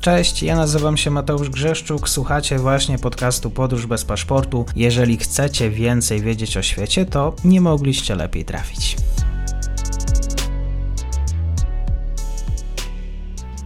Cześć, 0.00 0.42
ja 0.42 0.56
nazywam 0.56 0.96
się 0.96 1.10
Mateusz 1.10 1.50
Grzeszczuk, 1.50 2.08
słuchacie 2.08 2.58
właśnie 2.58 2.98
podcastu 2.98 3.50
Podróż 3.50 3.86
bez 3.86 4.04
paszportu. 4.04 4.66
Jeżeli 4.76 5.16
chcecie 5.16 5.70
więcej 5.70 6.20
wiedzieć 6.20 6.56
o 6.56 6.62
świecie, 6.62 7.06
to 7.06 7.36
nie 7.44 7.60
mogliście 7.60 8.14
lepiej 8.14 8.44
trafić. 8.44 8.96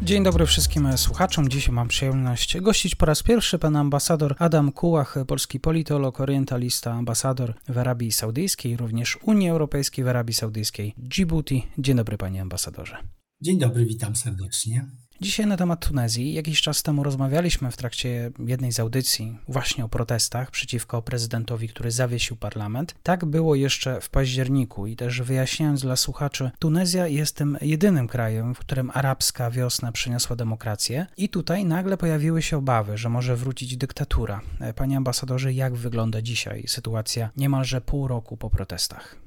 Dzień 0.03 0.25
dobry 0.25 0.47
wszystkim 0.47 0.99
słuchaczom. 0.99 1.49
Dzisiaj 1.49 1.75
mam 1.75 1.89
przyjemność 1.89 2.61
gościć 2.61 2.95
po 2.95 3.07
raz 3.07 3.23
pierwszy 3.23 3.59
pan 3.59 3.77
ambasador 3.77 4.35
Adam 4.39 4.73
Kułach, 4.73 5.17
polski 5.27 5.61
politolog, 5.61 6.21
orientalista, 6.21 6.93
ambasador 6.93 7.55
w 7.69 7.79
Arabii 7.79 8.13
Saudyjskiej, 8.13 8.77
również 8.77 9.19
Unii 9.23 9.49
Europejskiej 9.49 10.05
w 10.05 10.09
Arabii 10.09 10.35
Saudyjskiej, 10.35 10.95
Djibouti. 10.99 11.67
Dzień 11.79 11.97
dobry 11.97 12.19
panie 12.19 12.43
ambasadorze. 12.43 12.97
Dzień 13.41 13.59
dobry, 13.59 13.87
witam 13.87 14.17
serdecznie. 14.17 14.87
Dzisiaj 15.21 15.47
na 15.47 15.57
temat 15.57 15.87
Tunezji. 15.87 16.35
Jakiś 16.35 16.61
czas 16.61 16.83
temu 16.83 17.03
rozmawialiśmy 17.03 17.71
w 17.71 17.77
trakcie 17.77 18.31
jednej 18.47 18.73
z 18.73 18.81
audycji 18.81 19.39
właśnie 19.49 19.85
o 19.85 19.89
protestach 19.89 20.51
przeciwko 20.51 21.03
prezydentowi, 21.03 21.69
który 21.69 21.91
zawiesił 21.91 22.37
parlament. 22.37 22.95
Tak 23.03 23.25
było 23.25 23.55
jeszcze 23.55 24.01
w 24.01 24.11
październiku 24.11 24.87
i 24.87 24.97
też 24.97 25.23
wyjaśniając 25.23 25.83
dla 25.83 25.97
słuchaczy, 25.97 26.51
Tunezja 26.59 27.07
jest 27.07 27.37
tym 27.37 27.59
jedynym 27.61 28.09
krajem, 28.09 28.55
w 28.55 28.59
którym 28.59 28.91
arabska 28.95 29.51
wiosna 29.51 29.93
przyniosła 29.93 30.37
demokrację 30.37 31.07
i 31.17 31.29
tutaj 31.29 31.65
nagle 31.65 31.97
pojawiły 31.97 32.43
się 32.43 32.57
obawy, 32.57 32.99
że 32.99 33.09
może 33.09 33.37
wrócić 33.37 33.77
dyktatura. 33.77 34.41
Panie 34.77 34.97
ambasadorze, 34.97 35.53
jak 35.53 35.75
wygląda 35.75 36.23
dzisiaj 36.23 36.65
sytuacja 36.67 37.31
niemalże 37.37 37.81
pół 37.81 38.09
roku 38.09 38.37
po 38.37 38.51
protestach? 38.51 39.22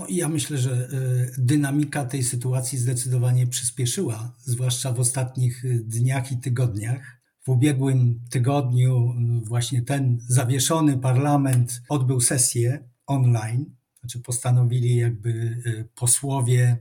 No, 0.00 0.06
ja 0.08 0.28
myślę, 0.28 0.58
że 0.58 0.88
y, 0.92 1.32
dynamika 1.38 2.04
tej 2.04 2.22
sytuacji 2.24 2.78
zdecydowanie 2.78 3.46
przyspieszyła, 3.46 4.36
zwłaszcza 4.38 4.92
w 4.92 5.00
ostatnich 5.00 5.64
y, 5.64 5.84
dniach 5.84 6.32
i 6.32 6.38
tygodniach. 6.38 7.20
W 7.44 7.48
ubiegłym 7.48 8.20
tygodniu 8.30 9.14
y, 9.42 9.44
właśnie 9.44 9.82
ten 9.82 10.18
zawieszony 10.28 10.98
parlament 10.98 11.82
odbył 11.88 12.20
sesję 12.20 12.88
online 13.06 13.79
znaczy 14.00 14.20
postanowili 14.20 14.96
jakby 14.96 15.30
y, 15.30 15.88
posłowie 15.94 16.76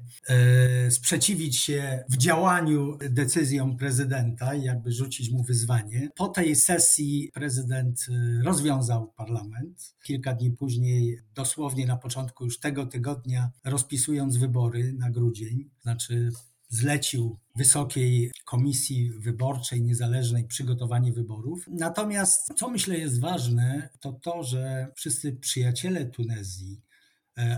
y, 0.87 0.91
sprzeciwić 0.91 1.57
się 1.57 2.03
w 2.09 2.17
działaniu 2.17 2.97
decyzjom 3.09 3.77
prezydenta 3.77 4.55
i 4.55 4.63
jakby 4.63 4.91
rzucić 4.91 5.31
mu 5.31 5.43
wyzwanie. 5.43 6.09
Po 6.15 6.27
tej 6.27 6.55
sesji 6.55 7.31
prezydent 7.33 8.05
y, 8.09 8.43
rozwiązał 8.43 9.11
parlament. 9.11 9.95
Kilka 10.03 10.33
dni 10.33 10.51
później, 10.51 11.19
dosłownie 11.35 11.85
na 11.85 11.97
początku 11.97 12.45
już 12.45 12.59
tego 12.59 12.85
tygodnia, 12.85 13.51
rozpisując 13.63 14.37
wybory 14.37 14.93
na 14.93 15.11
grudzień, 15.11 15.69
znaczy 15.81 16.31
zlecił 16.69 17.39
Wysokiej 17.55 18.31
Komisji 18.45 19.11
Wyborczej 19.11 19.81
Niezależnej 19.81 20.43
przygotowanie 20.47 21.13
wyborów. 21.13 21.65
Natomiast 21.67 22.53
co 22.57 22.69
myślę 22.69 22.97
jest 22.97 23.19
ważne, 23.19 23.89
to 23.99 24.13
to, 24.13 24.43
że 24.43 24.87
wszyscy 24.95 25.31
przyjaciele 25.31 26.05
Tunezji, 26.05 26.81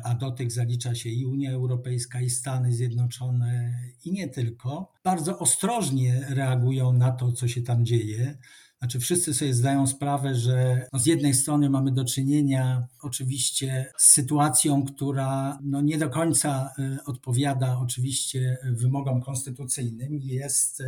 a 0.03 0.15
do 0.15 0.31
tych 0.31 0.51
zalicza 0.51 0.95
się 0.95 1.09
i 1.09 1.25
Unia 1.25 1.51
Europejska, 1.51 2.21
i 2.21 2.29
Stany 2.29 2.73
Zjednoczone, 2.73 3.73
i 4.05 4.11
nie 4.11 4.27
tylko, 4.27 4.91
bardzo 5.03 5.39
ostrożnie 5.39 6.25
reagują 6.29 6.93
na 6.93 7.11
to, 7.11 7.31
co 7.31 7.47
się 7.47 7.61
tam 7.61 7.85
dzieje. 7.85 8.37
Znaczy, 8.81 8.99
wszyscy 8.99 9.33
sobie 9.33 9.53
zdają 9.53 9.87
sprawę, 9.87 10.35
że 10.35 10.87
no 10.93 10.99
z 10.99 11.05
jednej 11.05 11.33
strony 11.33 11.69
mamy 11.69 11.91
do 11.91 12.05
czynienia 12.05 12.87
oczywiście 13.01 13.91
z 13.97 14.11
sytuacją, 14.13 14.85
która 14.85 15.59
no 15.63 15.81
nie 15.81 15.97
do 15.97 16.09
końca 16.09 16.71
e, 16.79 16.97
odpowiada 17.05 17.79
oczywiście 17.79 18.57
wymogom 18.63 19.21
konstytucyjnym, 19.21 20.19
jest, 20.21 20.83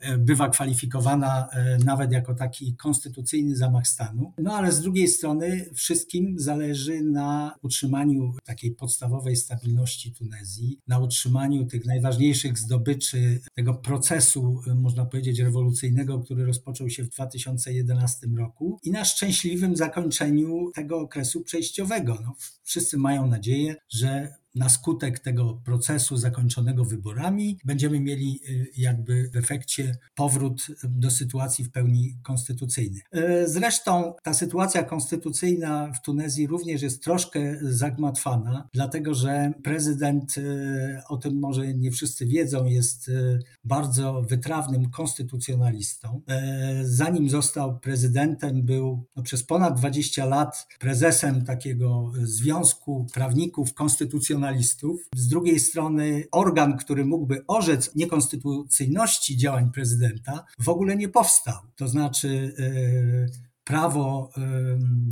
e, 0.00 0.18
bywa 0.18 0.48
kwalifikowana 0.48 1.48
e, 1.52 1.78
nawet 1.84 2.12
jako 2.12 2.34
taki 2.34 2.76
konstytucyjny 2.76 3.56
zamach 3.56 3.86
stanu. 3.88 4.32
No 4.38 4.54
ale 4.54 4.72
z 4.72 4.80
drugiej 4.80 5.08
strony 5.08 5.66
wszystkim 5.74 6.38
zależy 6.38 7.02
na 7.02 7.54
utrzymaniu 7.62 8.34
takiej 8.44 8.70
podstawowej 8.70 9.36
stabilności 9.36 10.12
Tunezji, 10.12 10.80
na 10.86 10.98
utrzymaniu 10.98 11.66
tych 11.66 11.86
najważniejszych 11.86 12.58
zdobyczy 12.58 13.40
tego 13.54 13.74
procesu, 13.74 14.60
można 14.74 15.04
powiedzieć, 15.06 15.40
rewolucyjnego, 15.40 16.20
który 16.20 16.44
rozpoczął 16.44 16.90
się 16.90 17.04
w 17.04 17.08
2000 17.08 17.25
2011 17.26 18.26
roku 18.38 18.78
i 18.82 18.90
na 18.90 19.04
szczęśliwym 19.04 19.76
zakończeniu 19.76 20.70
tego 20.74 21.00
okresu 21.00 21.42
przejściowego. 21.42 22.18
No, 22.24 22.34
wszyscy 22.62 22.98
mają 22.98 23.26
nadzieję, 23.26 23.76
że 23.88 24.34
na 24.56 24.68
skutek 24.68 25.18
tego 25.18 25.60
procesu 25.64 26.16
zakończonego 26.16 26.84
wyborami 26.84 27.58
będziemy 27.64 28.00
mieli 28.00 28.40
y, 28.48 28.66
jakby 28.76 29.30
w 29.30 29.36
efekcie 29.36 29.96
powrót 30.14 30.66
do 30.84 31.10
sytuacji 31.10 31.64
w 31.64 31.70
pełni 31.70 32.16
konstytucyjnej. 32.22 33.02
Y, 33.16 33.48
zresztą 33.48 34.14
ta 34.22 34.34
sytuacja 34.34 34.82
konstytucyjna 34.82 35.92
w 35.92 36.02
Tunezji 36.02 36.46
również 36.46 36.82
jest 36.82 37.02
troszkę 37.02 37.56
zagmatwana, 37.62 38.68
dlatego 38.72 39.14
że 39.14 39.52
prezydent, 39.62 40.38
y, 40.38 41.00
o 41.08 41.16
tym 41.16 41.38
może 41.38 41.74
nie 41.74 41.90
wszyscy 41.90 42.26
wiedzą, 42.26 42.64
jest 42.64 43.10
bardzo 43.64 44.22
wytrawnym 44.22 44.90
konstytucjonalistą. 44.90 46.22
Zanim 46.82 47.30
został 47.30 47.78
prezydentem, 47.78 48.62
był 48.62 49.06
no, 49.16 49.22
przez 49.22 49.42
ponad 49.42 49.78
20 49.78 50.24
lat 50.24 50.66
prezesem 50.78 51.44
takiego 51.44 52.12
związku 52.22 53.06
prawników 53.14 53.74
konstytucjonalistów, 53.74 54.45
z 55.14 55.28
drugiej 55.28 55.60
strony 55.60 56.24
organ, 56.32 56.76
który 56.76 57.04
mógłby 57.04 57.44
orzec 57.46 57.94
niekonstytucyjności 57.94 59.36
działań 59.36 59.70
prezydenta, 59.70 60.44
w 60.58 60.68
ogóle 60.68 60.96
nie 60.96 61.08
powstał. 61.08 61.54
To 61.76 61.88
znaczy 61.88 62.54
e, 62.58 63.56
prawo 63.64 64.30
e, 64.38 64.40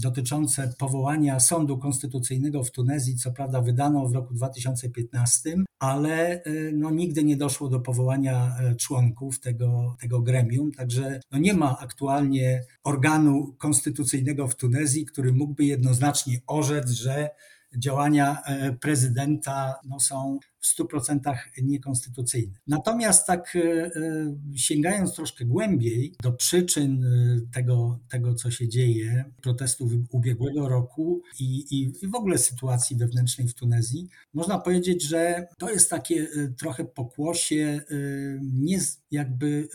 dotyczące 0.03 0.75
powołania 0.78 1.41
sądu 1.41 1.78
konstytucyjnego 1.78 2.65
w 2.65 2.71
Tunezji, 2.71 3.17
co 3.17 3.33
prawda 3.33 3.61
wydano 3.61 4.09
w 4.09 4.15
roku 4.15 4.34
2015, 4.34 5.56
ale 5.78 6.43
e, 6.43 6.51
no, 6.72 6.91
nigdy 6.91 7.25
nie 7.25 7.37
doszło 7.37 7.69
do 7.69 7.81
powołania 7.81 8.56
członków 8.78 9.41
tego, 9.41 9.97
tego 10.01 10.21
gremium, 10.21 10.72
także 10.72 11.21
no, 11.33 11.39
nie 11.39 11.55
ma 11.55 11.78
aktualnie 11.78 12.65
organu 12.84 13.55
konstytucyjnego 13.59 14.49
w 14.49 14.56
Tunezji, 14.56 15.05
który 15.05 15.33
mógłby 15.33 15.65
jednoznacznie 15.65 16.41
orzec, 16.47 16.91
że 16.91 17.31
działania 17.79 18.43
e, 18.43 18.73
prezydenta 18.73 19.75
no, 19.85 20.01
są 20.01 20.39
w 20.61 20.81
100% 20.81 21.21
niekonstytucyjne. 21.62 22.59
Natomiast 22.67 23.27
tak 23.27 23.57
e, 23.57 23.61
e, 23.61 23.91
sięgając 24.55 25.15
troszkę 25.15 25.45
głębiej 25.45 26.15
do 26.23 26.33
przyczyn 26.33 27.05
tego, 27.53 27.99
tego 28.09 28.34
co 28.34 28.51
się 28.51 28.69
dzieje, 28.69 29.25
protestów 29.43 29.93
ubiegłego 30.11 30.69
roku 30.69 31.23
i, 31.41 31.45
i, 31.45 32.05
i 32.05 32.09
w 32.09 32.15
ogóle 32.15 32.39
sytuacji 32.39 32.97
wewnętrznej 32.97 33.49
w 33.49 33.55
Tunezji, 33.55 34.09
można 34.34 34.59
powiedzieć, 34.59 35.03
że 35.03 35.47
to 35.59 35.71
jest 35.71 35.91
takie 35.91 36.29
trochę 36.59 36.84
pokłosie 36.84 37.81
nie 38.43 38.79
jakby 39.11 39.69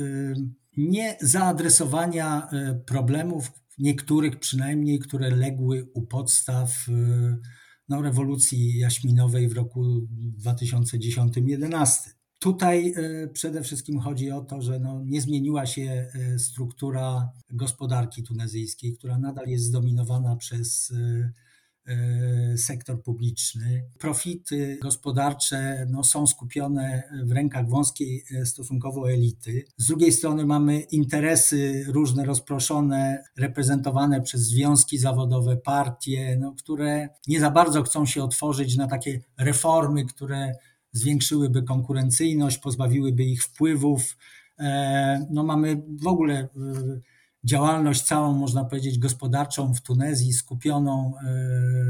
nie 0.78 1.18
zaadresowania 1.22 2.48
problemów, 2.86 3.52
niektórych 3.80 4.40
przynajmniej, 4.40 5.00
które 5.00 5.30
legły 5.30 5.90
u 5.94 6.02
podstaw 6.02 6.86
no, 7.90 8.02
rewolucji 8.02 8.78
jaśminowej 8.78 9.50
w 9.50 9.54
roku 9.54 10.08
2010-2011. 10.46 11.90
Tutaj 12.40 12.94
e, 12.96 13.28
przede 13.28 13.64
wszystkim 13.64 14.00
chodzi 14.00 14.32
o 14.32 14.42
to, 14.42 14.62
że 14.62 14.80
no 14.80 15.04
nie 15.06 15.22
zmieniła 15.22 15.66
się 15.66 16.08
e, 16.14 16.40
struktura 16.40 17.30
gospodarki 17.50 18.24
tunezyjskiej, 18.24 18.94
która 18.94 19.18
nadal 19.18 19.48
jest 19.48 19.66
zdominowana 19.66 20.36
przez 20.36 20.92
e, 20.92 21.32
sektor 22.57 23.03
publiczny. 23.03 23.84
Profity 24.00 24.78
gospodarcze 24.81 25.88
no, 25.90 26.03
są 26.03 26.28
skupione 26.28 27.03
w 27.23 27.31
rękach 27.31 27.70
wąskiej 27.70 28.23
e, 28.31 28.46
stosunkowo 28.46 29.11
elity. 29.11 29.66
Z 29.78 29.87
drugiej 29.87 30.11
strony 30.11 30.46
mamy 30.46 30.79
interesy 30.79 31.85
różne 31.87 32.26
rozproszone, 32.26 33.23
reprezentowane 33.37 34.22
przez 34.22 34.41
związki 34.41 34.97
zawodowe, 34.97 35.58
partie, 35.58 36.37
no, 36.40 36.53
które 36.58 37.09
nie 37.28 37.40
za 37.40 37.52
bardzo 37.52 37.84
chcą 37.84 38.05
się 38.05 38.23
otworzyć 38.23 38.78
na 38.78 38.87
takie 38.87 39.20
reformy, 39.37 40.05
które 40.05 40.52
zwiększyłyby 40.91 41.64
konkurencyjność, 41.64 42.58
pozbawiłyby 42.58 43.23
ich 43.23 43.43
wpływów. 43.43 44.17
E, 44.59 45.28
no, 45.32 45.43
mamy 45.43 45.82
w 46.03 46.08
ogóle 46.08 46.47
działalność 47.44 48.03
całą, 48.03 48.34
można 48.34 48.66
powiedzieć, 48.66 49.00
gospodarczą 49.00 49.74
w 49.74 49.82
Tunezji, 49.82 50.34
skupioną, 50.34 51.14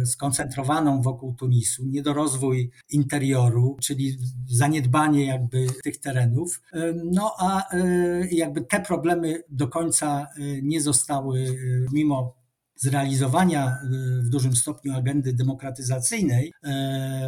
e, 0.02 0.06
skoncentrowaną 0.06 1.02
wokół 1.02 1.34
Tunisu, 1.34 1.86
niedorozwój 1.86 2.72
interioru, 2.90 3.78
czyli 3.82 4.18
zaniedbanie 4.48 5.26
jakby 5.26 5.68
tych 5.84 5.98
terenów. 5.98 6.62
E, 6.74 6.94
no 7.12 7.34
a 7.38 7.76
e, 7.76 8.28
jakby 8.32 8.62
te 8.62 8.80
problemy 8.80 9.44
do 9.50 9.68
końca 9.68 10.28
nie 10.62 10.82
zostały, 10.82 11.46
mimo 11.94 12.39
zrealizowania 12.80 13.78
w 14.24 14.30
dużym 14.30 14.56
stopniu 14.56 14.94
agendy 14.94 15.34
demokratyzacyjnej 15.34 16.54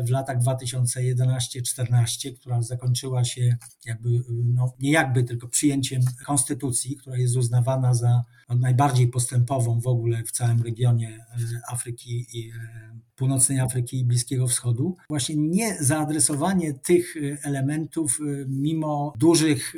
w 0.04 0.10
latach 0.10 0.38
2011-14, 0.40 2.36
która 2.40 2.62
zakończyła 2.62 3.24
się 3.24 3.58
jakby, 3.86 4.10
no 4.30 4.74
nie 4.80 4.92
jakby, 4.92 5.24
tylko 5.24 5.48
przyjęciem 5.48 6.02
konstytucji, 6.26 6.98
która 6.98 7.18
jest 7.18 7.38
uznawana 7.38 7.94
za 7.94 8.24
najbardziej 8.60 9.08
postępową 9.08 9.80
w 9.80 9.88
ogóle 9.88 10.24
w 10.24 10.32
całym 10.32 10.62
regionie 10.62 11.26
Afryki 11.72 12.26
i 12.34 12.52
północnej 13.16 13.60
Afryki 13.60 14.00
i 14.00 14.06
Bliskiego 14.06 14.48
Wschodu. 14.48 14.98
Właśnie 15.10 15.36
nie 15.36 15.84
zaadresowanie 15.84 16.74
tych 16.74 17.16
y, 17.16 17.38
elementów, 17.44 18.20
mimo 18.48 19.14
dużych 19.18 19.76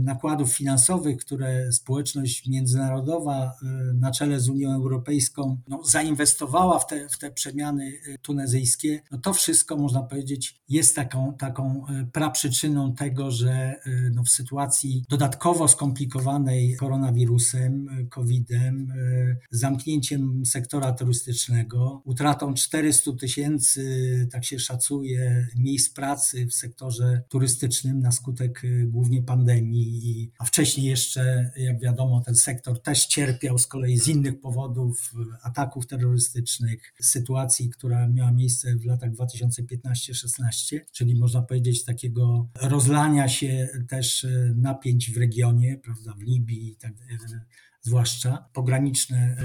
nakładów 0.00 0.52
finansowych, 0.52 1.16
które 1.16 1.72
społeczność 1.72 2.48
międzynarodowa 2.48 3.52
na 3.94 4.10
czele 4.10 4.40
z 4.40 4.48
Unią 4.48 4.74
Europejską 4.74 5.58
no, 5.68 5.84
zainwestowała 5.84 6.78
w 6.78 6.86
te, 6.86 7.08
w 7.08 7.18
te 7.18 7.30
przemiany 7.30 7.92
tunezyjskie, 8.22 9.02
no 9.10 9.18
to 9.18 9.32
wszystko 9.32 9.76
można 9.76 10.02
powiedzieć 10.02 10.60
jest 10.68 10.96
taką, 10.96 11.34
taką 11.38 11.84
praprzyczyną 12.12 12.94
tego, 12.94 13.30
że 13.30 13.74
no, 14.14 14.24
w 14.24 14.28
sytuacji 14.28 15.04
dodatkowo 15.08 15.68
skomplikowanej 15.68 16.76
koronawirusem, 16.76 17.88
COVID-em, 18.08 18.92
zamknięciem 19.50 20.46
sektora 20.46 20.92
turystycznego, 20.92 22.02
utratą 22.04 22.54
400 22.54 23.12
tysięcy, 23.12 24.28
tak 24.32 24.44
się 24.44 24.58
szacuje, 24.58 25.46
miejsc 25.56 25.90
pracy 25.90 26.46
w 26.46 26.54
sektorze 26.54 27.22
turystycznym 27.28 28.00
na 28.00 28.12
skutek 28.12 28.64
y, 28.64 28.86
głównie 28.90 29.22
pandemii, 29.22 30.30
a 30.38 30.44
wcześniej 30.44 30.86
jeszcze, 30.86 31.50
jak 31.56 31.80
wiadomo, 31.80 32.20
ten 32.20 32.34
sektor 32.34 32.82
też 32.82 33.06
cierpiał 33.06 33.58
z 33.58 33.66
kolei 33.66 33.98
z 33.98 34.08
innych 34.08 34.40
powodów 34.40 35.12
ataków 35.42 35.86
terrorystycznych, 35.86 36.94
sytuacji, 37.00 37.70
która 37.70 38.08
miała 38.08 38.32
miejsce 38.32 38.76
w 38.76 38.84
latach 38.84 39.12
2015-16, 39.12 40.80
czyli 40.92 41.16
można 41.16 41.42
powiedzieć 41.42 41.84
takiego 41.84 42.48
rozlania 42.62 43.28
się 43.28 43.68
też 43.88 44.26
napięć 44.54 45.10
w 45.10 45.16
regionie, 45.16 45.78
prawda, 45.84 46.14
w 46.14 46.22
Libii, 46.22 46.76
tak, 46.80 46.92
y, 46.92 47.62
zwłaszcza 47.82 48.48
pograniczne 48.52 49.36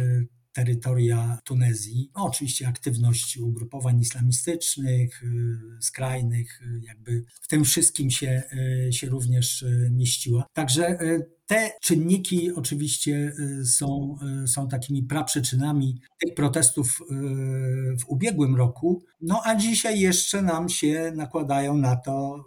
terytoria 0.57 1.39
Tunezji. 1.43 2.11
No, 2.15 2.25
oczywiście 2.25 2.67
aktywność 2.67 3.37
ugrupowań 3.37 3.99
islamistycznych, 3.99 5.23
y, 5.23 5.81
skrajnych, 5.81 6.61
y, 6.61 6.81
jakby 6.83 7.23
w 7.41 7.47
tym 7.47 7.63
wszystkim 7.63 8.11
się, 8.11 8.43
y, 8.87 8.93
się 8.93 9.09
również 9.09 9.65
mieściła. 9.91 10.45
Także 10.53 10.97
te 11.47 11.71
czynniki 11.81 12.51
oczywiście 12.55 13.33
y, 13.39 13.65
są, 13.65 14.17
y, 14.43 14.47
są 14.47 14.67
takimi 14.67 15.03
praprzyczynami 15.03 16.01
tych 16.19 16.33
protestów 16.33 17.01
y, 17.01 17.15
w 17.97 18.07
ubiegłym 18.07 18.55
roku, 18.55 19.03
no 19.21 19.41
a 19.45 19.55
dzisiaj 19.55 19.99
jeszcze 19.99 20.41
nam 20.41 20.69
się 20.69 21.11
nakładają 21.15 21.77
na 21.77 21.95
to 21.95 22.45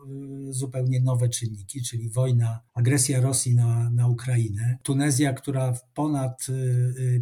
zupełnie 0.51 1.01
nowe 1.01 1.29
czynniki, 1.29 1.83
czyli 1.83 2.11
wojna, 2.11 2.61
agresja 2.75 3.21
Rosji 3.21 3.55
na, 3.55 3.91
na 3.91 4.09
Ukrainę. 4.09 4.79
Tunezja, 4.83 5.33
która 5.33 5.73
w 5.73 5.85
ponad 5.95 6.47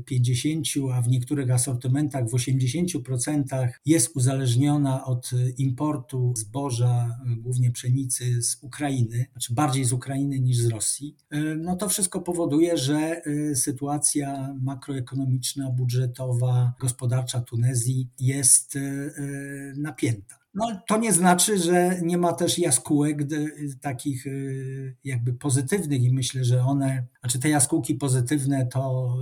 50, 0.04 0.66
a 0.92 1.02
w 1.02 1.08
niektórych 1.08 1.50
asortymentach 1.50 2.28
w 2.28 2.32
80% 2.32 3.68
jest 3.86 4.16
uzależniona 4.16 5.04
od 5.04 5.30
importu 5.58 6.34
zboża, 6.36 7.18
głównie 7.38 7.70
pszenicy 7.70 8.42
z 8.42 8.58
Ukrainy, 8.62 9.26
znaczy 9.32 9.54
bardziej 9.54 9.84
z 9.84 9.92
Ukrainy 9.92 10.40
niż 10.40 10.56
z 10.56 10.66
Rosji 10.66 11.16
no 11.68 11.76
to 11.76 11.88
wszystko 11.88 12.20
powoduje, 12.20 12.76
że 12.76 13.22
y, 13.26 13.56
sytuacja 13.56 14.54
makroekonomiczna, 14.62 15.70
budżetowa, 15.70 16.72
gospodarcza 16.80 17.40
Tunezji 17.40 18.08
jest 18.20 18.76
y, 18.76 18.78
y, 18.78 19.74
napięta. 19.76 20.38
No, 20.54 20.82
to 20.86 20.98
nie 20.98 21.12
znaczy, 21.12 21.58
że 21.58 22.00
nie 22.02 22.18
ma 22.18 22.32
też 22.32 22.58
jaskółek 22.58 23.18
takich 23.80 24.24
jakby 25.04 25.32
pozytywnych 25.32 26.02
i 26.02 26.12
myślę, 26.12 26.44
że 26.44 26.60
one, 26.60 27.06
znaczy 27.20 27.38
te 27.38 27.48
jaskółki 27.48 27.94
pozytywne 27.94 28.66
to 28.66 29.14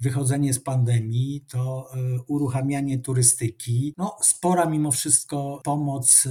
wychodzenie 0.00 0.54
z 0.54 0.60
pandemii, 0.60 1.44
to 1.48 1.90
uruchamianie 2.26 2.98
turystyki. 2.98 3.94
No, 3.98 4.16
spora 4.20 4.66
mimo 4.66 4.90
wszystko 4.90 5.60
pomoc 5.64 6.28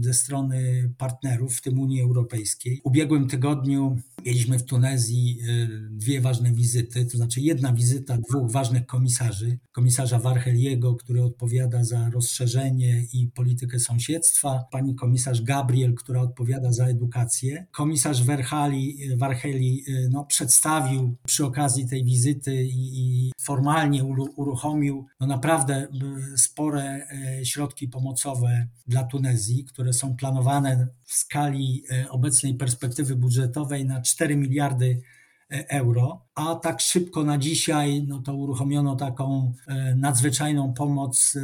ze 0.00 0.14
strony 0.14 0.90
partnerów, 0.98 1.56
w 1.56 1.62
tym 1.62 1.80
Unii 1.80 2.02
Europejskiej. 2.02 2.76
W 2.76 2.86
ubiegłym 2.86 3.28
tygodniu 3.28 3.96
mieliśmy 4.24 4.58
w 4.58 4.64
Tunezji 4.64 5.38
e, 5.42 5.68
dwie 5.90 6.20
ważne 6.20 6.52
wizyty, 6.52 7.06
to 7.06 7.16
znaczy 7.16 7.40
jedna 7.40 7.72
wizyta 7.72 8.18
dwóch 8.18 8.50
ważnych 8.50 8.86
komisarzy. 8.86 9.58
Komisarza 9.72 10.18
Warheliego, 10.18 10.94
który 10.94 11.22
odpowiada 11.22 11.84
za 11.84 12.10
rozszerzenie 12.10 13.02
i 13.12 13.30
politykę 13.34 13.78
sąsiedztwa, 13.78 14.64
pani 14.70 14.94
komisarz 14.94 15.42
Gabriel, 15.42 15.94
która 15.94 16.20
odpowiada 16.20 16.72
za 16.72 16.86
edukację. 16.86 17.66
Komisarz 17.72 18.22
Warheli, 18.22 18.98
Warheli 19.16 19.84
no, 20.10 20.24
przedstawił 20.24 21.16
przy 21.26 21.44
okazji 21.44 21.88
tej 21.88 22.04
wizyty 22.04 22.64
i 22.64 22.94
i, 22.94 23.32
formalnie 23.40 24.04
uruchomił 24.36 25.06
no 25.20 25.26
naprawdę 25.26 25.88
spore 26.36 27.08
środki 27.44 27.88
pomocowe 27.88 28.68
dla 28.86 29.04
Tunezji, 29.04 29.64
które 29.64 29.92
są 29.92 30.16
planowane 30.16 30.88
w 31.06 31.14
skali 31.14 31.84
e, 31.90 32.10
obecnej 32.10 32.54
perspektywy 32.54 33.16
budżetowej 33.16 33.84
na 33.84 34.02
4 34.02 34.36
miliardy 34.36 35.02
e, 35.50 35.68
euro, 35.68 36.26
a 36.34 36.54
tak 36.54 36.80
szybko 36.80 37.24
na 37.24 37.38
dzisiaj 37.38 38.02
no 38.02 38.22
to 38.22 38.34
uruchomiono 38.34 38.96
taką 38.96 39.52
nadzwyczajną 39.96 40.74
pomoc 40.74 41.34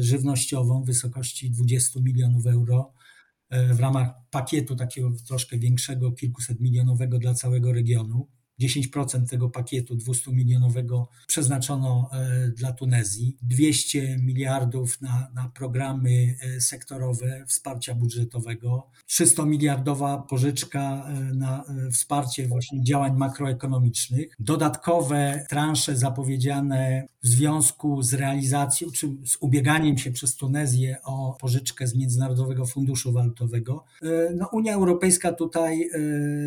żywnościową 0.00 0.82
w 0.82 0.86
wysokości 0.86 1.50
20 1.50 2.00
milionów 2.00 2.46
euro 2.46 2.92
w 3.50 3.80
ramach 3.80 4.08
pakietu 4.30 4.76
takiego 4.76 5.10
troszkę 5.26 5.58
większego, 5.58 6.12
kilkuset 6.12 6.60
milionowego 6.60 7.18
dla 7.18 7.34
całego 7.34 7.72
regionu. 7.72 8.28
10% 8.60 9.28
tego 9.28 9.50
pakietu 9.50 9.96
200 9.96 10.32
milionowego 10.32 11.08
przeznaczono 11.26 12.10
e, 12.12 12.48
dla 12.48 12.72
Tunezji, 12.72 13.36
200 13.42 14.18
miliardów 14.18 15.00
na, 15.00 15.30
na 15.34 15.48
programy 15.48 16.36
e, 16.40 16.60
sektorowe 16.60 17.44
wsparcia 17.46 17.94
budżetowego, 17.94 18.90
300 19.06 19.44
miliardowa 19.44 20.18
pożyczka 20.18 20.80
e, 21.08 21.34
na 21.34 21.64
wsparcie 21.92 22.48
właśnie 22.48 22.84
działań 22.84 23.16
makroekonomicznych, 23.16 24.26
dodatkowe 24.38 25.46
transze 25.48 25.96
zapowiedziane 25.96 27.08
w 27.22 27.28
związku 27.28 28.02
z 28.02 28.14
realizacją 28.14 28.88
czy 28.90 29.08
z 29.26 29.36
ubieganiem 29.40 29.98
się 29.98 30.10
przez 30.10 30.36
Tunezję 30.36 30.96
o 31.04 31.36
pożyczkę 31.40 31.86
z 31.86 31.94
Międzynarodowego 31.94 32.66
Funduszu 32.66 33.12
Walutowego. 33.12 33.84
No, 34.36 34.48
Unia 34.52 34.74
Europejska 34.74 35.32
tutaj 35.32 35.90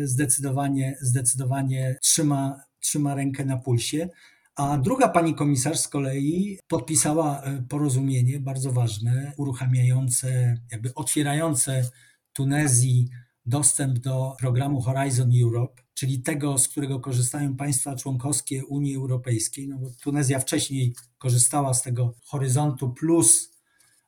zdecydowanie, 0.04 0.96
zdecydowanie 1.00 1.98
trzyma, 2.02 2.60
trzyma 2.80 3.14
rękę 3.14 3.44
na 3.44 3.56
pulsie. 3.56 4.08
A 4.56 4.78
druga 4.78 5.08
pani 5.08 5.34
komisarz 5.34 5.78
z 5.78 5.88
kolei 5.88 6.58
podpisała 6.68 7.42
e, 7.42 7.62
porozumienie 7.68 8.40
bardzo 8.40 8.72
ważne, 8.72 9.32
uruchamiające, 9.36 10.56
jakby 10.72 10.94
otwierające 10.94 11.90
Tunezji 12.32 13.08
dostęp 13.46 13.98
do 13.98 14.34
programu 14.40 14.80
Horizon 14.80 15.30
Europe, 15.42 15.82
czyli 15.94 16.22
tego, 16.22 16.58
z 16.58 16.68
którego 16.68 17.00
korzystają 17.00 17.56
państwa 17.56 17.96
członkowskie 17.96 18.66
Unii 18.66 18.96
Europejskiej. 18.96 19.68
No 19.68 19.78
bo 19.78 19.90
Tunezja 20.02 20.38
wcześniej 20.38 20.94
korzystała 21.18 21.74
z 21.74 21.82
tego 21.82 22.14
Horyzontu 22.24 22.92
Plus, 22.92 23.50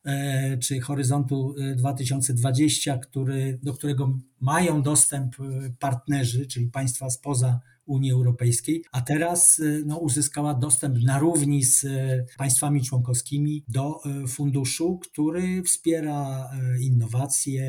e, 0.04 0.58
czy 0.58 0.80
Horyzontu 0.80 1.54
2020, 1.76 2.94
e, 2.94 2.98
który, 2.98 3.58
do 3.62 3.74
którego 3.74 4.18
mają 4.40 4.82
dostęp 4.82 5.36
partnerzy, 5.78 6.46
czyli 6.46 6.66
państwa 6.66 7.10
spoza 7.10 7.60
Unii 7.86 8.12
Europejskiej, 8.12 8.84
a 8.92 9.00
teraz 9.00 9.58
y, 9.58 9.82
no, 9.86 9.98
uzyskała 9.98 10.54
dostęp 10.54 11.02
na 11.02 11.18
równi 11.18 11.64
z 11.64 11.84
y, 11.84 12.26
państwami 12.38 12.82
członkowskimi 12.82 13.64
do 13.68 14.00
y, 14.24 14.28
funduszu, 14.28 14.98
który 14.98 15.62
wspiera 15.62 16.50
innowacje, 16.80 17.66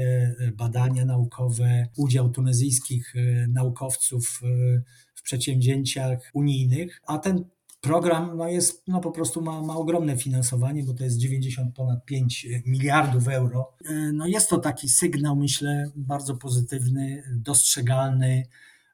badania 0.54 1.06
naukowe, 1.06 1.88
udział 1.98 2.30
tunezyjskich 2.30 3.14
naukowców 3.48 4.42
w 5.16 5.22
przedsięwzięciach 5.22 6.20
unijnych, 6.34 7.02
a 7.08 7.18
ten 7.18 7.46
program 7.82 8.38
no 8.38 8.48
jest, 8.48 8.84
no 8.88 9.00
po 9.00 9.12
prostu 9.12 9.42
ma, 9.42 9.62
ma 9.62 9.76
ogromne 9.76 10.18
finansowanie, 10.18 10.84
bo 10.84 10.94
to 10.94 11.04
jest 11.04 11.18
90 11.18 11.76
ponad 11.76 12.06
5 12.06 12.48
miliardów 12.66 13.28
euro. 13.28 13.74
No 14.14 14.28
jest 14.28 14.50
to 14.50 14.58
taki 14.58 14.90
sygnał, 14.90 15.36
myślę, 15.36 15.92
bardzo 15.96 16.36
pozytywny, 16.36 17.24
dostrzegalny 17.36 18.44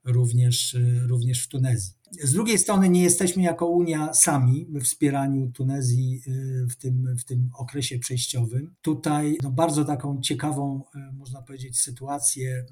również, 0.03 0.77
również 1.07 1.43
w 1.43 1.47
Tunezji. 1.47 1.93
Z 2.21 2.31
drugiej 2.31 2.57
strony 2.57 2.89
nie 2.89 3.03
jesteśmy 3.03 3.43
jako 3.43 3.67
Unia 3.67 4.13
sami 4.13 4.67
we 4.69 4.79
wspieraniu 4.79 5.51
Tunezji 5.51 6.21
y, 6.27 6.67
w 6.69 6.75
tym, 6.75 7.15
w 7.17 7.23
tym 7.23 7.49
okresie 7.57 7.99
przejściowym. 7.99 8.75
Tutaj 8.81 9.37
no, 9.43 9.51
bardzo 9.51 9.85
taką 9.85 10.21
ciekawą, 10.21 10.83
y, 10.95 11.13
można 11.13 11.41
powiedzieć, 11.41 11.79
sytuację 11.79 12.65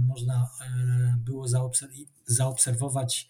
można 0.00 0.50
było 1.24 1.46
zaobserwować 2.26 3.28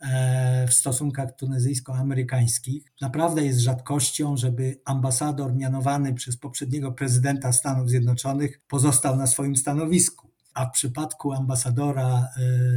e, 0.00 0.66
w 0.68 0.74
stosunkach 0.74 1.36
tunezyjsko-amerykańskich. 1.36 2.92
Naprawdę 3.00 3.44
jest 3.44 3.60
rzadkością, 3.60 4.36
żeby 4.36 4.80
ambasador 4.84 5.54
mianowany 5.54 6.14
przez 6.14 6.36
poprzedniego 6.36 6.92
prezydenta 6.92 7.52
Stanów 7.52 7.90
Zjednoczonych 7.90 8.60
pozostał 8.68 9.16
na 9.16 9.26
swoim 9.26 9.56
stanowisku. 9.56 10.31
A 10.54 10.66
w 10.66 10.72
przypadku 10.72 11.32
ambasadora 11.32 12.28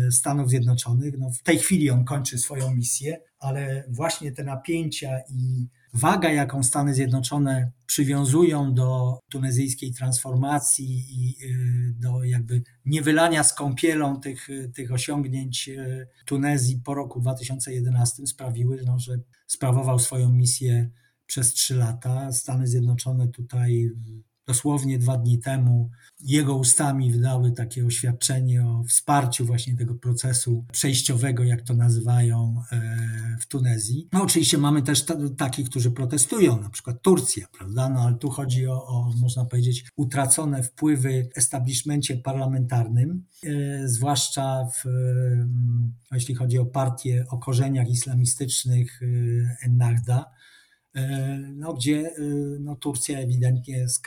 e, 0.07 0.11
Stanów 0.11 0.49
Zjednoczonych, 0.49 1.17
no 1.17 1.29
w 1.29 1.43
tej 1.43 1.59
chwili 1.59 1.89
on 1.89 2.05
kończy 2.05 2.37
swoją 2.37 2.75
misję, 2.75 3.21
ale 3.39 3.83
właśnie 3.89 4.31
te 4.31 4.43
napięcia 4.43 5.19
i 5.29 5.67
waga, 5.93 6.31
jaką 6.31 6.63
Stany 6.63 6.93
Zjednoczone 6.93 7.71
przywiązują 7.85 8.73
do 8.73 9.19
tunezyjskiej 9.29 9.93
transformacji 9.93 11.05
i 11.09 11.35
y, 11.45 11.93
do 11.99 12.23
jakby 12.23 12.63
niewylania 12.85 13.43
z 13.43 13.53
kąpielą 13.53 14.19
tych, 14.19 14.47
tych 14.73 14.91
osiągnięć 14.91 15.69
Tunezji 16.25 16.81
po 16.85 16.93
roku 16.93 17.21
2011 17.21 18.27
sprawiły, 18.27 18.83
no, 18.85 18.99
że 18.99 19.19
sprawował 19.47 19.99
swoją 19.99 20.29
misję 20.29 20.89
przez 21.25 21.53
trzy 21.53 21.75
lata. 21.75 22.31
Stany 22.31 22.67
Zjednoczone 22.67 23.27
tutaj 23.27 23.91
dosłownie 24.47 24.99
dwa 24.99 25.17
dni 25.17 25.39
temu 25.39 25.89
jego 26.19 26.55
ustami 26.55 27.11
wydały 27.11 27.51
takie 27.51 27.85
oświadczenie 27.85 28.65
o 28.65 28.83
wsparciu 28.83 29.45
właśnie 29.45 29.77
tego 29.77 29.95
procesu 29.95 30.65
przejściowego, 30.71 31.43
jak 31.43 31.61
to 31.61 31.73
nazywają 31.73 32.63
e, 32.71 33.37
w 33.41 33.47
Tunezji. 33.47 34.09
No 34.13 34.23
oczywiście 34.23 34.57
mamy 34.57 34.81
też 34.81 35.05
takich, 35.37 35.69
którzy 35.69 35.91
protestują, 35.91 36.61
na 36.61 36.69
przykład 36.69 37.01
Turcja, 37.01 37.47
prawda? 37.57 37.89
No 37.89 38.01
ale 38.01 38.17
tu 38.17 38.29
chodzi 38.29 38.67
o, 38.67 38.87
o 38.87 39.11
można 39.17 39.45
powiedzieć, 39.45 39.85
utracone 39.95 40.63
wpływy 40.63 41.29
w 41.33 41.37
establishmencie 41.37 42.17
parlamentarnym, 42.17 43.25
e, 43.43 43.87
zwłaszcza 43.87 44.65
w, 44.65 44.83
jeśli 46.11 46.35
chodzi 46.35 46.57
o 46.57 46.65
partię 46.65 47.25
o 47.29 47.37
korzeniach 47.37 47.89
islamistycznych 47.89 49.01
e, 49.01 49.05
Ennahda, 49.65 50.25
E, 50.25 50.44
no, 51.55 51.73
gdzie 51.73 52.15
e, 52.15 52.21
no, 52.59 52.75
Turcja 52.75 53.19
ewidentnie 53.19 53.89
z, 53.89 54.01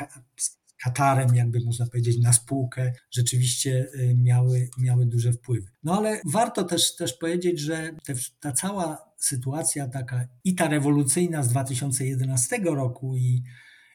Katarem, 0.82 1.34
jakby 1.34 1.60
można 1.60 1.86
powiedzieć, 1.86 2.18
na 2.18 2.32
spółkę 2.32 2.92
rzeczywiście 3.10 3.88
e, 3.94 4.14
miały, 4.14 4.68
miały 4.78 5.06
duże 5.06 5.32
wpływy. 5.32 5.66
No 5.82 5.98
ale 5.98 6.20
warto 6.24 6.64
też, 6.64 6.96
też 6.96 7.12
powiedzieć, 7.12 7.60
że 7.60 7.90
te, 8.04 8.14
ta 8.40 8.52
cała 8.52 9.12
sytuacja 9.16 9.88
taka 9.88 10.28
i 10.44 10.54
ta 10.54 10.68
rewolucyjna 10.68 11.42
z 11.42 11.48
2011 11.48 12.58
roku 12.64 13.16
i, 13.16 13.42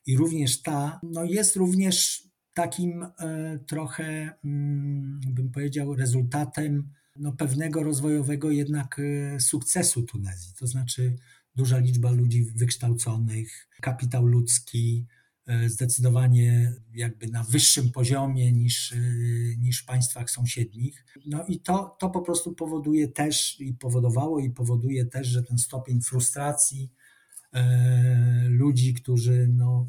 i 0.05 0.17
również 0.17 0.61
ta, 0.61 0.99
no 1.03 1.23
jest 1.23 1.55
również 1.55 2.23
takim 2.53 3.03
e, 3.03 3.59
trochę, 3.67 4.33
mm, 4.43 5.19
bym 5.27 5.51
powiedział, 5.51 5.95
rezultatem 5.95 6.89
no, 7.15 7.31
pewnego 7.31 7.83
rozwojowego 7.83 8.51
jednak 8.51 9.01
sukcesu 9.39 10.03
Tunezji. 10.03 10.53
To 10.59 10.67
znaczy 10.67 11.15
duża 11.55 11.77
liczba 11.77 12.11
ludzi 12.11 12.45
wykształconych, 12.55 13.67
kapitał 13.81 14.25
ludzki, 14.25 15.05
e, 15.45 15.69
zdecydowanie 15.69 16.73
jakby 16.93 17.27
na 17.27 17.43
wyższym 17.43 17.91
poziomie 17.91 18.51
niż, 18.51 18.93
e, 18.93 18.97
niż 19.57 19.81
w 19.81 19.85
państwach 19.85 20.29
sąsiednich. 20.29 21.05
No 21.25 21.45
i 21.47 21.59
to, 21.59 21.95
to 21.99 22.09
po 22.09 22.21
prostu 22.21 22.53
powoduje 22.53 23.07
też 23.07 23.59
i 23.59 23.73
powodowało 23.73 24.39
i 24.39 24.49
powoduje 24.49 25.05
też, 25.05 25.27
że 25.27 25.43
ten 25.43 25.57
stopień 25.57 26.01
frustracji 26.01 26.91
e, 27.53 28.45
ludzi, 28.49 28.93
którzy 28.93 29.47
no, 29.53 29.87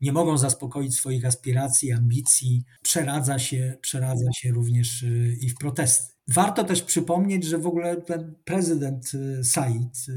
nie 0.00 0.12
mogą 0.12 0.38
zaspokoić 0.38 0.94
swoich 0.94 1.24
aspiracji, 1.24 1.92
ambicji, 1.92 2.64
przeradza 2.82 3.38
się, 3.38 3.76
przeradza 3.80 4.32
się 4.32 4.50
również 4.52 5.04
i 5.40 5.48
w 5.48 5.54
protesty. 5.54 6.19
Warto 6.34 6.64
też 6.64 6.82
przypomnieć, 6.82 7.44
że 7.44 7.58
w 7.58 7.66
ogóle 7.66 7.96
ten 7.96 8.34
prezydent 8.44 9.12
y, 9.14 9.44
Said, 9.44 10.08
y, 10.08 10.12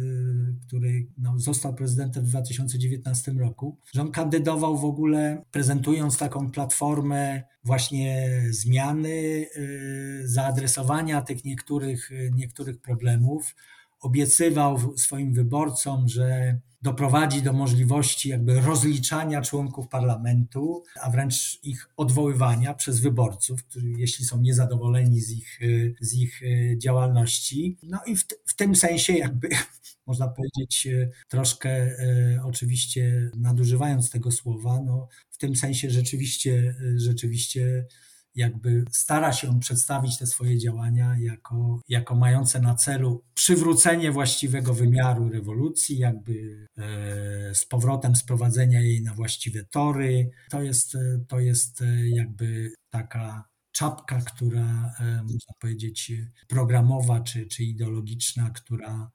który 0.68 1.08
no, 1.18 1.40
został 1.40 1.74
prezydentem 1.74 2.26
w 2.26 2.30
2019 2.30 3.32
roku, 3.32 3.78
że 3.94 4.02
on 4.02 4.12
kandydował 4.12 4.78
w 4.78 4.86
ogóle 4.86 5.44
prezentując 5.52 6.18
taką 6.18 6.52
platformę 6.52 7.44
właśnie 7.64 8.42
zmiany, 8.50 9.10
y, 9.58 10.22
zaadresowania 10.26 11.22
tych 11.22 11.46
niektórych, 11.46 12.10
niektórych 12.36 12.82
problemów. 12.82 13.56
Obiecywał 14.04 14.98
swoim 14.98 15.34
wyborcom, 15.34 16.10
że 16.10 16.60
doprowadzi 16.84 17.42
do 17.42 17.54
możliwości 17.54 18.30
jakby 18.30 18.62
rozliczania 18.62 19.42
członków 19.42 19.88
parlamentu, 19.88 20.84
a 21.02 21.10
wręcz 21.10 21.60
ich 21.64 21.90
odwoływania 21.98 22.74
przez 22.74 23.00
wyborców, 23.00 23.64
którzy, 23.64 23.90
jeśli 23.90 24.26
są 24.26 24.42
niezadowoleni 24.42 25.22
z 25.22 25.32
ich, 25.32 25.60
z 26.02 26.14
ich 26.14 26.42
e, 26.44 26.78
działalności. 26.78 27.78
No 27.84 28.00
i 28.06 28.16
w, 28.16 28.26
w 28.46 28.56
tym 28.56 28.76
sensie 28.76 29.14
jakby 29.14 29.50
można 30.08 30.28
powiedzieć 30.28 30.88
e, 30.88 31.10
troszkę 31.28 31.98
oczywiście 32.44 33.32
nadużywając 33.36 34.10
tego 34.10 34.32
słowa, 34.32 34.82
no 34.86 35.08
w 35.30 35.38
tym 35.38 35.56
sensie 35.56 35.90
rzeczywiście, 35.90 36.76
rzeczywiście 36.96 37.86
jakby 38.36 38.86
stara 38.92 39.34
się 39.34 39.60
przedstawić 39.60 40.18
te 40.18 40.28
swoje 40.28 40.60
działania 40.60 41.16
jako, 41.20 41.80
jako 41.90 42.16
mające 42.16 42.60
na 42.60 42.76
celu 42.76 43.24
przywrócenie 43.34 44.12
właściwego 44.12 44.74
wymiaru 44.74 45.30
rewolucji, 45.30 45.98
jakby 45.98 46.68
e, 46.78 47.56
z 47.56 47.66
powrotem 47.66 48.16
sprowadzenia 48.16 48.82
jej 48.82 49.02
na 49.02 49.14
właściwe 49.14 49.64
tory. 49.64 50.32
To 50.50 50.62
jest, 50.62 50.98
to 51.28 51.40
jest 51.40 51.82
e, 51.82 52.10
jakby 52.10 52.74
taka 52.90 53.44
czapka, 53.72 54.22
która 54.22 54.94
e, 55.00 55.24
można 55.24 55.54
powiedzieć 55.60 56.12
programowa 56.48 57.22
czy, 57.22 57.46
czy 57.46 57.64
ideologiczna, 57.64 58.50
która 58.50 59.12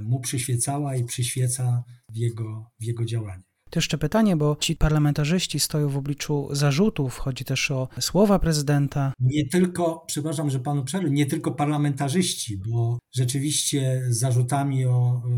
mu 0.00 0.20
przyświecała 0.20 0.96
i 0.96 1.04
przyświeca 1.04 1.84
w 2.12 2.16
jego, 2.16 2.70
w 2.80 2.84
jego 2.84 3.04
działaniu. 3.04 3.47
To 3.70 3.78
jeszcze 3.78 3.98
pytanie, 3.98 4.36
bo 4.36 4.56
ci 4.60 4.76
parlamentarzyści 4.76 5.60
stoją 5.60 5.88
w 5.88 5.96
obliczu 5.96 6.48
zarzutów, 6.52 7.18
chodzi 7.18 7.44
też 7.44 7.70
o 7.70 7.88
słowa 8.00 8.38
prezydenta. 8.38 9.12
Nie 9.20 9.48
tylko, 9.48 10.04
przepraszam, 10.06 10.50
że 10.50 10.60
panu 10.60 10.84
przerwę, 10.84 11.10
nie 11.10 11.26
tylko 11.26 11.52
parlamentarzyści, 11.52 12.56
bo 12.68 12.98
rzeczywiście 13.12 14.02
zarzutami 14.08 14.86
o 14.86 15.22
y, 15.26 15.30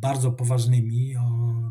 bardzo 0.00 0.32
poważnymi, 0.32 1.16
o 1.16 1.22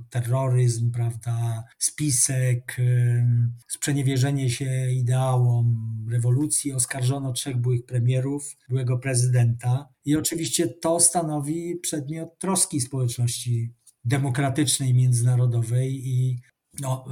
terroryzm, 0.10 0.92
prawda, 0.92 1.64
spisek, 1.80 2.76
y, 2.80 3.24
sprzeniewierzenie 3.68 4.50
się 4.50 4.92
ideałom 4.92 5.76
rewolucji 6.12 6.74
oskarżono 6.74 7.34
trzech 7.34 7.58
byłych 7.58 7.86
premierów, 7.86 8.58
byłego 8.70 8.98
prezydenta. 8.98 9.90
I 10.06 10.16
oczywiście 10.16 10.68
to 10.68 11.00
stanowi 11.00 11.76
przedmiot 11.82 12.30
troski 12.40 12.82
społeczności 12.82 13.74
demokratycznej, 14.08 14.94
międzynarodowej 14.94 16.08
i 16.08 16.42
no, 16.80 17.06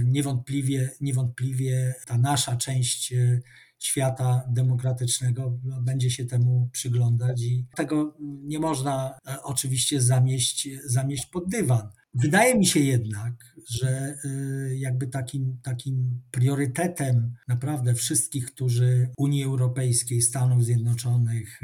y, 0.00 0.04
niewątpliwie, 0.04 0.90
niewątpliwie 1.00 1.94
ta 2.06 2.18
nasza 2.18 2.56
część 2.56 3.12
y, 3.12 3.42
świata 3.78 4.42
demokratycznego 4.48 5.58
no, 5.64 5.82
będzie 5.82 6.10
się 6.10 6.24
temu 6.24 6.68
przyglądać 6.72 7.42
i 7.42 7.66
tego 7.76 8.16
nie 8.20 8.58
można 8.58 9.18
e, 9.28 9.42
oczywiście 9.42 10.00
zamieść, 10.00 10.68
zamieść 10.84 11.26
pod 11.26 11.48
dywan. 11.48 11.88
Wydaje 12.14 12.58
mi 12.58 12.66
się 12.66 12.80
jednak, 12.80 13.34
że 13.70 14.16
y, 14.24 14.76
jakby 14.78 15.06
takim, 15.06 15.58
takim 15.62 16.22
priorytetem 16.30 17.34
naprawdę 17.48 17.94
wszystkich, 17.94 18.46
którzy 18.46 19.10
Unii 19.16 19.44
Europejskiej, 19.44 20.22
Stanów 20.22 20.64
Zjednoczonych, 20.64 21.60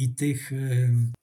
i 0.00 0.14
tych 0.14 0.52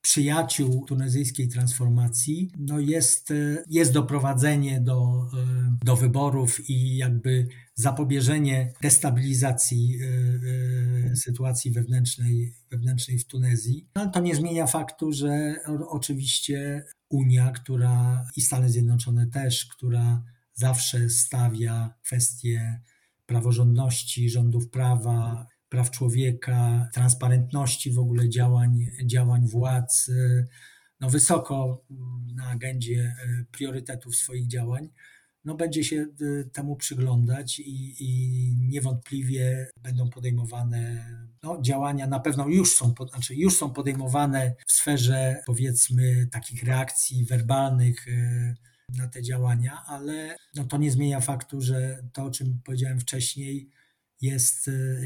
przyjaciół 0.02 0.84
tunezyjskiej 0.84 1.48
transformacji 1.48 2.50
no 2.58 2.80
jest, 2.80 3.30
e, 3.30 3.34
jest 3.70 3.92
doprowadzenie 3.92 4.80
do, 4.80 5.30
e, 5.34 5.76
do 5.84 5.96
wyborów 5.96 6.70
i 6.70 6.96
jakby 6.96 7.48
zapobieżenie 7.74 8.72
destabilizacji 8.82 9.98
e, 11.12 11.16
sytuacji 11.16 11.70
wewnętrznej, 11.70 12.54
wewnętrznej 12.70 13.18
w 13.18 13.26
Tunezji. 13.26 13.88
No, 13.96 14.10
to 14.10 14.20
nie 14.20 14.34
zmienia 14.34 14.66
faktu, 14.66 15.12
że 15.12 15.54
oczywiście 15.88 16.84
Unia, 17.08 17.50
która 17.50 18.24
i 18.36 18.40
Stany 18.40 18.70
Zjednoczone 18.70 19.26
też, 19.26 19.66
która 19.66 20.22
zawsze 20.54 21.10
stawia 21.10 21.94
kwestie 22.02 22.80
praworządności, 23.26 24.30
rządów 24.30 24.70
prawa, 24.70 25.46
praw 25.68 25.90
człowieka, 25.90 26.88
transparentności 26.94 27.92
w 27.92 27.98
ogóle 27.98 28.28
działań, 28.28 28.86
działań 29.04 29.48
władz, 29.48 30.10
no 31.00 31.10
wysoko 31.10 31.84
na 32.34 32.48
agendzie 32.48 33.14
y, 33.24 33.46
priorytetów 33.52 34.16
swoich 34.16 34.46
działań, 34.46 34.88
no 35.44 35.54
będzie 35.54 35.84
się 35.84 36.06
y, 36.20 36.50
temu 36.52 36.76
przyglądać 36.76 37.58
i, 37.58 37.94
i 37.98 38.56
niewątpliwie 38.56 39.70
będą 39.82 40.10
podejmowane 40.10 41.04
no, 41.42 41.62
działania, 41.62 42.06
na 42.06 42.20
pewno 42.20 42.48
już 42.48 42.76
są, 42.76 42.94
znaczy 43.10 43.34
już 43.34 43.56
są 43.56 43.70
podejmowane 43.70 44.54
w 44.66 44.72
sferze 44.72 45.42
powiedzmy 45.46 46.26
takich 46.26 46.62
reakcji 46.62 47.24
werbalnych 47.24 48.06
na 48.96 49.08
te 49.08 49.22
działania, 49.22 49.82
ale 49.86 50.36
no, 50.54 50.64
to 50.64 50.76
nie 50.76 50.90
zmienia 50.90 51.20
faktu, 51.20 51.60
że 51.60 52.02
to, 52.12 52.24
o 52.24 52.30
czym 52.30 52.60
powiedziałem 52.64 53.00
wcześniej, 53.00 53.70
jest, 54.20 54.68
y, 54.68 55.02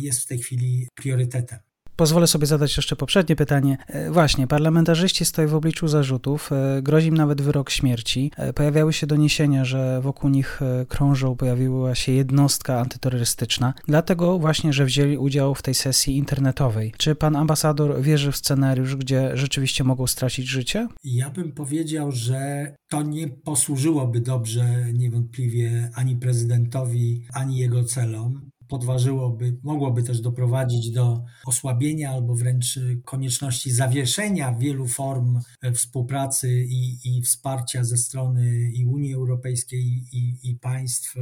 jest 0.00 0.22
w 0.22 0.26
tej 0.26 0.38
chwili 0.38 0.88
priorytetem. 0.94 1.67
Pozwolę 1.98 2.26
sobie 2.26 2.46
zadać 2.46 2.76
jeszcze 2.76 2.96
poprzednie 2.96 3.36
pytanie. 3.36 3.78
E, 3.86 4.10
właśnie, 4.10 4.46
parlamentarzyści 4.46 5.24
stoją 5.24 5.48
w 5.48 5.54
obliczu 5.54 5.88
zarzutów, 5.88 6.50
e, 6.52 6.82
grozi 6.82 7.08
im 7.08 7.16
nawet 7.16 7.42
wyrok 7.42 7.70
śmierci. 7.70 8.32
E, 8.36 8.52
pojawiały 8.52 8.92
się 8.92 9.06
doniesienia, 9.06 9.64
że 9.64 10.00
wokół 10.00 10.30
nich 10.30 10.60
krążą, 10.88 11.36
pojawiła 11.36 11.94
się 11.94 12.12
jednostka 12.12 12.80
antyterrorystyczna, 12.80 13.74
dlatego 13.86 14.38
właśnie, 14.38 14.72
że 14.72 14.84
wzięli 14.84 15.18
udział 15.18 15.54
w 15.54 15.62
tej 15.62 15.74
sesji 15.74 16.16
internetowej. 16.16 16.92
Czy 16.96 17.14
pan 17.14 17.36
ambasador 17.36 18.02
wierzy 18.02 18.32
w 18.32 18.36
scenariusz, 18.36 18.96
gdzie 18.96 19.30
rzeczywiście 19.34 19.84
mogą 19.84 20.06
stracić 20.06 20.46
życie? 20.46 20.88
Ja 21.04 21.30
bym 21.30 21.52
powiedział, 21.52 22.12
że 22.12 22.72
to 22.90 23.02
nie 23.02 23.28
posłużyłoby 23.28 24.20
dobrze 24.20 24.92
niewątpliwie 24.92 25.90
ani 25.94 26.16
prezydentowi, 26.16 27.26
ani 27.32 27.58
jego 27.58 27.84
celom 27.84 28.50
podważyłoby, 28.68 29.56
mogłoby 29.62 30.02
też 30.02 30.20
doprowadzić 30.20 30.90
do 30.90 31.24
osłabienia 31.46 32.10
albo 32.10 32.34
wręcz 32.34 32.78
konieczności 33.04 33.70
zawieszenia 33.70 34.52
wielu 34.52 34.88
form 34.88 35.40
współpracy 35.74 36.66
i, 36.68 36.98
i 37.04 37.22
wsparcia 37.22 37.84
ze 37.84 37.96
strony 37.96 38.70
i 38.70 38.86
Unii 38.86 39.14
Europejskiej 39.14 40.04
i, 40.12 40.36
i 40.42 40.54
państw, 40.54 41.14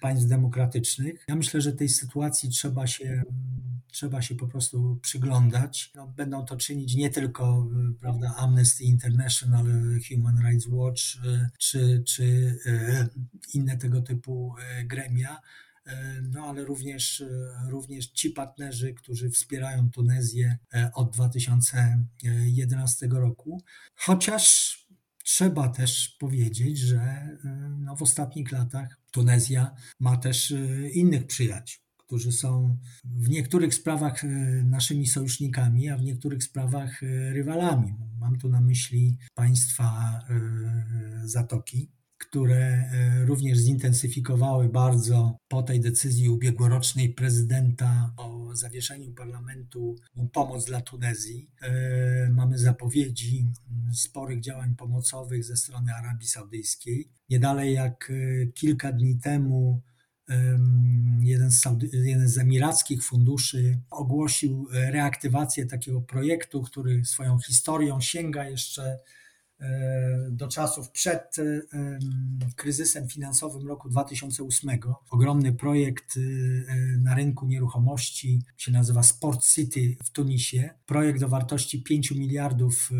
państw 0.00 0.26
demokratycznych. 0.26 1.24
Ja 1.28 1.36
myślę, 1.36 1.60
że 1.60 1.72
tej 1.72 1.88
sytuacji 1.88 2.48
trzeba 2.48 2.86
się 2.86 3.22
trzeba 3.94 4.22
się 4.22 4.34
po 4.34 4.46
prostu 4.46 4.98
przyglądać. 5.02 5.92
No, 5.94 6.06
będą 6.06 6.44
to 6.44 6.56
czynić 6.56 6.94
nie 6.94 7.10
tylko 7.10 7.68
prawda, 8.00 8.34
Amnesty 8.36 8.84
International, 8.84 9.66
Human 10.08 10.38
Rights 10.46 10.66
Watch 10.66 11.02
czy, 11.58 12.02
czy 12.06 12.58
e, 12.66 13.08
inne 13.54 13.76
tego 13.76 14.02
typu 14.02 14.54
e, 14.58 14.84
gremia, 14.84 15.36
E, 15.36 15.73
no 16.22 16.44
ale 16.46 16.64
również, 16.64 17.20
e, 17.20 17.56
również 17.68 18.06
ci 18.06 18.30
partnerzy, 18.30 18.94
którzy 18.94 19.30
wspierają 19.30 19.90
Tunezję 19.90 20.58
e, 20.74 20.90
od 20.94 21.10
2011 21.10 23.06
roku. 23.10 23.62
Chociaż 23.94 24.74
trzeba 25.24 25.68
też 25.68 26.16
powiedzieć, 26.20 26.78
że 26.78 27.28
no, 27.78 27.96
w 27.96 28.02
ostatnich 28.02 28.52
latach 28.52 29.00
Tunezja 29.10 29.74
ma 30.00 30.16
też 30.16 30.54
innych 30.92 31.26
przyjaciół 31.26 31.84
którzy 32.06 32.32
są 32.32 32.78
w 33.04 33.28
niektórych 33.28 33.74
sprawach 33.74 34.22
naszymi 34.64 35.06
sojusznikami, 35.06 35.88
a 35.88 35.96
w 35.96 36.02
niektórych 36.02 36.44
sprawach 36.44 37.02
rywalami. 37.32 37.94
Mam 38.18 38.38
tu 38.38 38.48
na 38.48 38.60
myśli 38.60 39.18
państwa 39.34 40.20
Zatoki, 41.24 41.90
które 42.28 42.56
e, 42.56 43.24
również 43.24 43.58
zintensyfikowały 43.58 44.68
bardzo 44.68 45.36
po 45.48 45.62
tej 45.62 45.80
decyzji 45.80 46.28
ubiegłorocznej 46.28 47.14
prezydenta 47.14 48.12
o 48.16 48.56
zawieszeniu 48.56 49.12
parlamentu 49.12 49.96
pomoc 50.32 50.64
dla 50.64 50.80
Tunezji. 50.80 51.50
E, 51.62 52.30
mamy 52.32 52.58
zapowiedzi 52.58 53.46
sporych 53.92 54.40
działań 54.40 54.74
pomocowych 54.74 55.44
ze 55.44 55.56
strony 55.56 55.94
Arabii 55.94 56.28
Saudyjskiej. 56.28 57.08
Nie 57.28 57.38
dalej 57.38 57.74
jak 57.74 58.10
e, 58.10 58.46
kilka 58.46 58.92
dni 58.92 59.18
temu 59.18 59.82
jeden 61.20 61.50
z, 61.50 61.64
jeden 61.92 62.28
z 62.28 62.38
emirackich 62.38 63.04
funduszy 63.04 63.80
ogłosił 63.90 64.68
reaktywację 64.72 65.66
takiego 65.66 66.00
projektu, 66.00 66.62
który 66.62 67.04
swoją 67.04 67.38
historią 67.38 68.00
sięga 68.00 68.48
jeszcze 68.48 68.98
do 70.30 70.48
czasów 70.48 70.90
przed 70.90 71.36
e, 71.38 71.98
kryzysem 72.56 73.08
finansowym 73.08 73.68
roku 73.68 73.88
2008. 73.88 74.70
Ogromny 75.10 75.52
projekt 75.52 76.16
e, 76.16 76.20
na 76.98 77.14
rynku 77.14 77.46
nieruchomości 77.46 78.42
się 78.56 78.72
nazywa 78.72 79.02
Sport 79.02 79.46
City 79.46 79.96
w 80.04 80.10
Tunisie. 80.10 80.70
Projekt 80.86 81.22
o 81.22 81.28
wartości 81.28 81.82
5 81.82 82.10
miliardów 82.10 82.90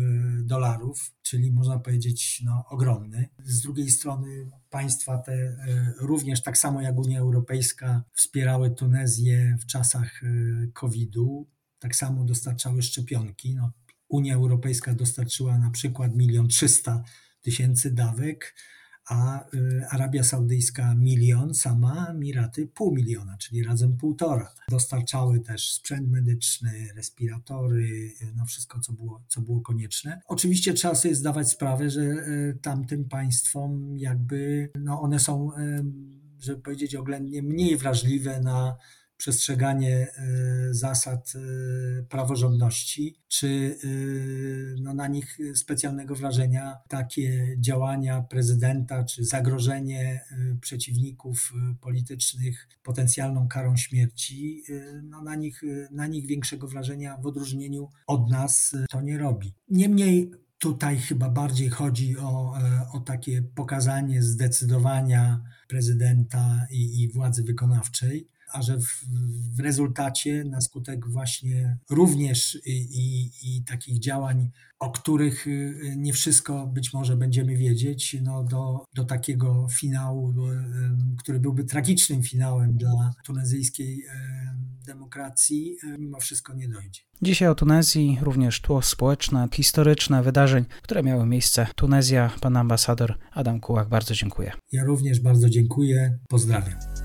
dolarów, 0.43 1.13
czyli 1.21 1.51
można 1.51 1.79
powiedzieć 1.79 2.41
no, 2.45 2.65
ogromny. 2.69 3.29
Z 3.43 3.61
drugiej 3.61 3.89
strony 3.89 4.51
państwa 4.69 5.17
te 5.17 5.57
również 5.99 6.43
tak 6.43 6.57
samo 6.57 6.81
jak 6.81 6.97
Unia 6.97 7.19
Europejska 7.19 8.03
wspierały 8.13 8.71
Tunezję 8.71 9.57
w 9.59 9.65
czasach 9.65 10.21
COVID-u. 10.73 11.47
Tak 11.79 11.95
samo 11.95 12.23
dostarczały 12.23 12.81
szczepionki. 12.81 13.55
No, 13.55 13.71
Unia 14.09 14.35
Europejska 14.35 14.93
dostarczyła 14.93 15.57
na 15.57 15.69
przykład 15.69 16.15
milion 16.15 16.47
trzysta 16.47 17.03
tysięcy 17.41 17.91
dawek, 17.91 18.55
a 19.05 19.45
y, 19.53 19.85
Arabia 19.89 20.23
Saudyjska 20.23 20.95
milion, 20.95 21.53
sama 21.53 22.07
Emiraty 22.09 22.67
pół 22.67 22.95
miliona, 22.95 23.37
czyli 23.37 23.63
razem 23.63 23.97
półtora. 23.97 24.53
Dostarczały 24.69 25.39
też 25.39 25.71
sprzęt 25.71 26.09
medyczny, 26.09 26.93
respiratory, 26.95 28.13
no 28.35 28.45
wszystko, 28.45 28.79
co 28.79 28.93
było, 28.93 29.23
co 29.27 29.41
było 29.41 29.61
konieczne. 29.61 30.21
Oczywiście 30.27 30.73
trzeba 30.73 30.95
sobie 30.95 31.15
zdawać 31.15 31.49
sprawę, 31.49 31.89
że 31.89 32.01
y, 32.01 32.57
tamtym 32.61 33.09
państwom 33.09 33.97
jakby, 33.97 34.69
no 34.79 35.01
one 35.01 35.19
są, 35.19 35.51
y, 35.57 35.83
żeby 36.39 36.61
powiedzieć 36.61 36.95
oględnie, 36.95 37.43
mniej 37.43 37.77
wrażliwe 37.77 38.41
na 38.41 38.77
przestrzeganie 39.17 40.07
e, 40.17 40.73
zasad 40.73 41.33
e, 41.35 42.03
praworządności, 42.03 43.15
czy 43.27 43.77
e, 43.83 43.87
no, 44.81 44.93
na 44.93 45.07
nich 45.07 45.37
specjalnego 45.55 46.15
wrażenia 46.15 46.77
takie 46.87 47.55
działania 47.59 48.21
prezydenta, 48.21 49.03
czy 49.03 49.25
zagrożenie 49.25 50.25
przeciwników 50.61 51.53
politycznych 51.81 52.67
potencjalną 52.83 53.47
karą 53.47 53.77
śmierci, 53.77 54.63
no, 55.03 55.21
na, 55.21 55.35
nich, 55.35 55.61
na 55.91 56.07
nich 56.07 56.27
większego 56.27 56.67
wrażenia 56.67 57.17
w 57.17 57.25
odróżnieniu 57.25 57.89
od 58.07 58.29
nas 58.29 58.75
to 58.89 59.01
nie 59.01 59.17
robi. 59.17 59.53
Niemniej 59.69 60.31
Tutaj 60.59 60.97
chyba 60.97 61.29
bardziej 61.29 61.69
chodzi 61.69 62.17
o, 62.17 62.53
o 62.93 62.99
takie 62.99 63.41
pokazanie 63.41 64.23
zdecydowania 64.23 65.43
prezydenta 65.67 66.67
i, 66.71 67.03
i 67.03 67.11
władzy 67.11 67.43
wykonawczej, 67.43 68.29
a 68.51 68.61
że 68.61 68.77
w, 68.79 69.05
w 69.55 69.59
rezultacie 69.59 70.43
na 70.43 70.61
skutek 70.61 71.09
właśnie 71.09 71.77
również 71.89 72.59
i, 72.65 72.71
i, 72.71 73.31
i, 73.43 73.63
takich 73.63 73.99
działań, 73.99 74.51
o 74.79 74.91
których 74.91 75.47
y, 75.47 75.95
nie 75.97 76.13
wszystko 76.13 76.67
być 76.67 76.93
może 76.93 77.17
będziemy 77.17 77.57
wiedzieć, 77.57 78.17
no 78.21 78.43
do, 78.43 78.85
do 78.95 79.03
takiego 79.03 79.67
finału, 79.71 80.33
który 81.17 81.39
byłby 81.39 81.63
tragicznym 81.63 82.23
finałem 82.23 82.77
dla 82.77 83.13
tunezyjskiej 83.25 84.03
demokracji, 84.85 85.77
mimo 85.99 86.19
wszystko 86.19 86.53
nie 86.53 86.67
dojdzie. 86.67 87.01
Dzisiaj 87.21 87.47
o 87.47 87.55
Tunezji 87.55 88.17
również 88.21 88.61
tło 88.61 88.81
społeczne, 88.81 89.47
historyczne 89.53 90.23
wydarzeń, 90.23 90.65
które 90.81 91.03
miały 91.03 91.25
miejsce. 91.25 91.67
Tunezja, 91.75 92.31
pan 92.41 92.57
ambasador 92.57 93.17
Adam 93.31 93.59
Kułak, 93.59 93.89
bardzo 93.89 94.13
dziękuję. 94.13 94.51
Ja 94.71 94.83
również 94.83 95.19
bardzo 95.19 95.49
dziękuję. 95.49 96.19
Pozdrawiam. 96.29 97.04